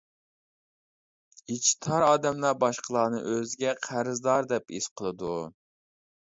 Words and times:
ئىچى 1.55 1.75
تار 1.87 2.05
ئادەملەر 2.05 2.55
باشقىلارنى 2.63 3.21
ئۆزىگە 3.35 3.75
قەرزدار 3.89 4.49
دەپ 4.55 4.75
ھېس 4.79 4.91
قىلىدۇ. 5.03 5.37